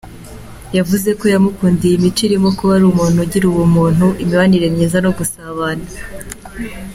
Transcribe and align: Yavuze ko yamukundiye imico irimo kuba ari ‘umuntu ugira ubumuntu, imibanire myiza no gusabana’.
Yavuze 0.77 1.09
ko 1.19 1.25
yamukundiye 1.33 1.93
imico 1.95 2.21
irimo 2.27 2.49
kuba 2.57 2.71
ari 2.77 2.85
‘umuntu 2.91 3.17
ugira 3.25 3.45
ubumuntu, 3.47 4.05
imibanire 4.23 4.67
myiza 4.75 4.97
no 5.05 5.11
gusabana’. 5.17 5.85